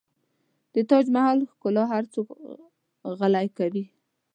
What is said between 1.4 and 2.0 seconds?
ښکلا